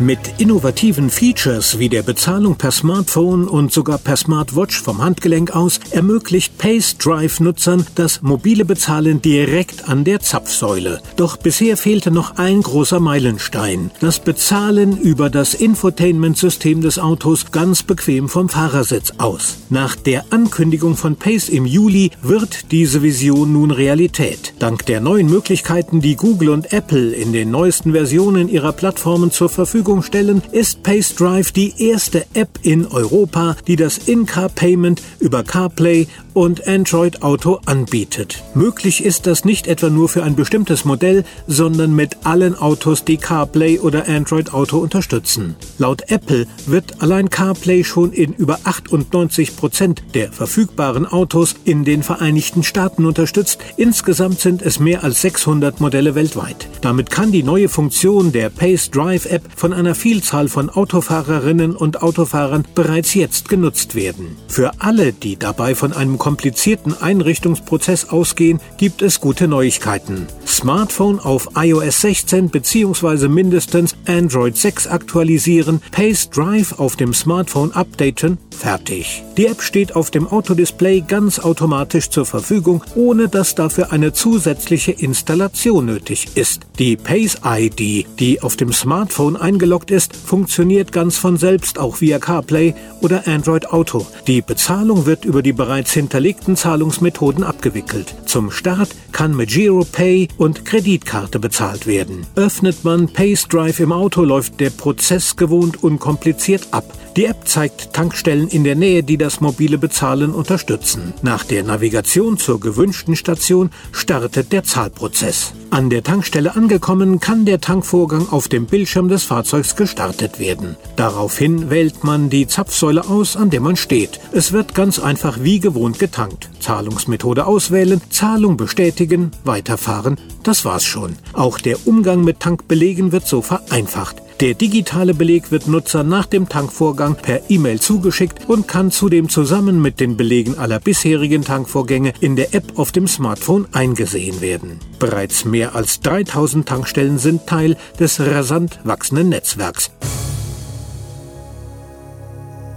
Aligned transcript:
Mit 0.00 0.40
innovativen 0.40 1.10
Features 1.10 1.78
wie 1.78 1.90
der 1.90 2.02
Bezahlung 2.02 2.56
per 2.56 2.70
Smartphone 2.70 3.46
und 3.46 3.70
sogar 3.70 3.98
per 3.98 4.16
Smartwatch 4.16 4.80
vom 4.80 5.02
Handgelenk 5.02 5.54
aus 5.54 5.78
ermöglicht 5.90 6.56
Pace 6.56 6.96
Drive 6.96 7.38
Nutzern 7.38 7.84
das 7.96 8.22
mobile 8.22 8.64
Bezahlen 8.64 9.20
direkt 9.20 9.90
an 9.90 10.04
der 10.04 10.20
Zapfsäule. 10.20 11.02
Doch 11.16 11.36
bisher 11.36 11.76
fehlte 11.76 12.10
noch 12.10 12.38
ein 12.38 12.62
großer 12.62 12.98
Meilenstein. 12.98 13.90
Das 14.00 14.20
Bezahlen 14.20 14.96
über 14.96 15.28
das 15.28 15.52
Infotainment-System 15.52 16.80
des 16.80 16.98
Autos 16.98 17.52
ganz 17.52 17.82
bequem 17.82 18.30
vom 18.30 18.48
Fahrersitz 18.48 19.12
aus. 19.18 19.58
Nach 19.68 19.96
der 19.96 20.24
Ankündigung 20.30 20.96
von 20.96 21.16
Pace 21.16 21.50
im 21.50 21.66
Juli 21.66 22.10
wird 22.22 22.72
diese 22.72 23.02
Vision 23.02 23.52
nun 23.52 23.70
Realität. 23.70 24.54
Dank 24.60 24.86
der 24.86 25.02
neuen 25.02 25.28
Möglichkeiten, 25.28 26.00
die 26.00 26.16
Google 26.16 26.48
und 26.48 26.72
Apple 26.72 27.12
in 27.12 27.34
den 27.34 27.50
neuesten 27.50 27.92
Versionen 27.92 28.48
ihrer 28.48 28.72
Plattformen 28.72 29.30
zur 29.30 29.50
Verfügung 29.50 29.89
Verfügung 29.90 30.02
stellen, 30.04 30.42
ist 30.52 30.84
Pace 30.84 31.16
Drive 31.16 31.50
die 31.50 31.74
erste 31.88 32.24
App 32.34 32.60
in 32.62 32.86
Europa, 32.86 33.56
die 33.66 33.74
das 33.74 33.98
In-Car-Payment 33.98 35.02
über 35.18 35.42
CarPlay 35.42 36.06
und 36.32 36.68
Android 36.68 37.22
Auto 37.22 37.58
anbietet. 37.66 38.42
Möglich 38.54 39.04
ist 39.04 39.26
das 39.26 39.44
nicht 39.44 39.66
etwa 39.66 39.90
nur 39.90 40.08
für 40.08 40.22
ein 40.22 40.36
bestimmtes 40.36 40.84
Modell, 40.84 41.24
sondern 41.48 41.96
mit 41.96 42.18
allen 42.24 42.54
Autos, 42.56 43.04
die 43.04 43.16
CarPlay 43.16 43.80
oder 43.80 44.08
Android 44.08 44.54
Auto 44.54 44.78
unterstützen. 44.78 45.56
Laut 45.78 46.02
Apple 46.08 46.46
wird 46.66 47.02
allein 47.02 47.28
CarPlay 47.28 47.82
schon 47.82 48.12
in 48.12 48.32
über 48.34 48.60
98 48.62 49.56
Prozent 49.56 50.04
der 50.14 50.30
verfügbaren 50.30 51.04
Autos 51.04 51.56
in 51.64 51.84
den 51.84 52.04
Vereinigten 52.04 52.62
Staaten 52.62 53.06
unterstützt. 53.06 53.58
Insgesamt 53.76 54.38
sind 54.38 54.62
es 54.62 54.78
mehr 54.78 55.02
als 55.02 55.22
600 55.22 55.80
Modelle 55.80 56.14
weltweit. 56.14 56.68
Damit 56.80 57.10
kann 57.10 57.30
die 57.30 57.42
neue 57.42 57.68
Funktion 57.68 58.32
der 58.32 58.48
Pace 58.48 58.90
Drive 58.90 59.26
App 59.26 59.42
von 59.54 59.72
einer 59.72 59.94
Vielzahl 59.94 60.48
von 60.48 60.70
Autofahrerinnen 60.70 61.76
und 61.76 62.02
Autofahrern 62.02 62.64
bereits 62.74 63.14
jetzt 63.14 63.48
genutzt 63.48 63.94
werden. 63.94 64.36
Für 64.48 64.72
alle, 64.78 65.12
die 65.12 65.36
dabei 65.36 65.74
von 65.74 65.92
einem 65.92 66.16
komplizierten 66.16 66.94
Einrichtungsprozess 67.00 68.08
ausgehen, 68.08 68.60
gibt 68.78 69.02
es 69.02 69.20
gute 69.20 69.46
Neuigkeiten. 69.46 70.26
Smartphone 70.50 71.20
auf 71.20 71.48
iOS 71.54 72.00
16 72.00 72.50
bzw. 72.50 73.28
mindestens 73.28 73.94
Android 74.06 74.56
6 74.56 74.88
aktualisieren, 74.88 75.80
Pace 75.92 76.28
Drive 76.28 76.78
auf 76.78 76.96
dem 76.96 77.14
Smartphone 77.14 77.70
updaten, 77.72 78.36
fertig. 78.50 79.22
Die 79.36 79.46
App 79.46 79.62
steht 79.62 79.96
auf 79.96 80.10
dem 80.10 80.26
Autodisplay 80.26 81.00
ganz 81.00 81.38
automatisch 81.38 82.10
zur 82.10 82.26
Verfügung, 82.26 82.84
ohne 82.94 83.28
dass 83.28 83.54
dafür 83.54 83.92
eine 83.92 84.12
zusätzliche 84.12 84.92
Installation 84.92 85.86
nötig 85.86 86.36
ist. 86.36 86.62
Die 86.78 86.96
Pace 86.96 87.38
ID, 87.44 88.06
die 88.18 88.42
auf 88.42 88.56
dem 88.56 88.72
Smartphone 88.72 89.36
eingeloggt 89.36 89.90
ist, 89.90 90.14
funktioniert 90.16 90.92
ganz 90.92 91.16
von 91.16 91.36
selbst 91.36 91.78
auch 91.78 92.00
via 92.00 92.18
CarPlay 92.18 92.74
oder 93.00 93.26
Android 93.26 93.68
Auto. 93.72 94.06
Die 94.26 94.42
Bezahlung 94.42 95.06
wird 95.06 95.24
über 95.24 95.42
die 95.42 95.52
bereits 95.52 95.92
hinterlegten 95.92 96.56
Zahlungsmethoden 96.56 97.44
abgewickelt. 97.44 98.14
Zum 98.26 98.50
Start 98.50 98.90
kann 99.12 99.34
mit 99.34 99.50
Giro 99.50 99.86
Pay 99.90 100.28
und 100.40 100.64
Kreditkarte 100.64 101.38
bezahlt 101.38 101.86
werden. 101.86 102.26
Öffnet 102.34 102.82
man 102.82 103.08
Pace 103.08 103.46
Drive 103.46 103.78
im 103.78 103.92
Auto, 103.92 104.22
läuft 104.24 104.58
der 104.58 104.70
Prozess 104.70 105.36
gewohnt 105.36 105.84
unkompliziert 105.84 106.68
ab. 106.70 106.84
Die 107.16 107.26
App 107.26 107.46
zeigt 107.46 107.92
Tankstellen 107.92 108.48
in 108.48 108.64
der 108.64 108.74
Nähe, 108.74 109.02
die 109.02 109.18
das 109.18 109.42
mobile 109.42 109.76
Bezahlen 109.76 110.32
unterstützen. 110.32 111.12
Nach 111.20 111.44
der 111.44 111.62
Navigation 111.62 112.38
zur 112.38 112.58
gewünschten 112.58 113.16
Station 113.16 113.68
startet 113.92 114.50
der 114.52 114.64
Zahlprozess. 114.64 115.52
An 115.68 115.90
der 115.90 116.02
Tankstelle 116.02 116.56
angekommen, 116.56 117.20
kann 117.20 117.44
der 117.44 117.60
Tankvorgang 117.60 118.28
auf 118.30 118.48
dem 118.48 118.66
Bildschirm 118.66 119.08
des 119.08 119.24
Fahrzeugs 119.24 119.76
gestartet 119.76 120.40
werden. 120.40 120.76
Daraufhin 120.96 121.68
wählt 121.68 122.02
man 122.02 122.30
die 122.30 122.46
Zapfsäule 122.46 123.06
aus, 123.08 123.36
an 123.36 123.50
der 123.50 123.60
man 123.60 123.76
steht. 123.76 124.20
Es 124.32 124.52
wird 124.52 124.74
ganz 124.74 124.98
einfach 124.98 125.38
wie 125.42 125.60
gewohnt 125.60 125.98
getankt. 125.98 126.48
Zahlungsmethode 126.60 127.46
auswählen, 127.46 128.00
Zahlung 128.10 128.56
bestätigen, 128.56 129.30
weiterfahren, 129.44 130.16
das 130.42 130.64
war's 130.64 130.84
schon. 130.84 131.16
Auch 131.32 131.58
der 131.58 131.86
Umgang 131.86 132.24
mit 132.24 132.40
Tankbelegen 132.40 133.12
wird 133.12 133.26
so 133.26 133.42
vereinfacht. 133.42 134.16
Der 134.40 134.54
digitale 134.54 135.12
Beleg 135.12 135.50
wird 135.50 135.68
Nutzer 135.68 136.02
nach 136.02 136.24
dem 136.24 136.48
Tankvorgang 136.48 137.14
per 137.16 137.50
E-Mail 137.50 137.78
zugeschickt 137.78 138.48
und 138.48 138.66
kann 138.66 138.90
zudem 138.90 139.28
zusammen 139.28 139.82
mit 139.82 140.00
den 140.00 140.16
Belegen 140.16 140.56
aller 140.56 140.80
bisherigen 140.80 141.44
Tankvorgänge 141.44 142.14
in 142.20 142.36
der 142.36 142.54
App 142.54 142.78
auf 142.78 142.90
dem 142.90 143.06
Smartphone 143.06 143.68
eingesehen 143.72 144.40
werden. 144.40 144.80
Bereits 144.98 145.44
mehr 145.44 145.74
als 145.74 146.00
3000 146.00 146.66
Tankstellen 146.66 147.18
sind 147.18 147.46
Teil 147.46 147.76
des 147.98 148.18
rasant 148.18 148.80
wachsenden 148.82 149.28
Netzwerks. 149.28 149.90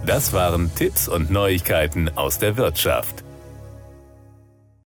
Das 0.04 0.34
waren 0.34 0.70
Tipps 0.74 1.08
und 1.08 1.30
Neuigkeiten 1.30 2.10
aus 2.14 2.38
der 2.38 2.58
Wirtschaft. 2.58 3.23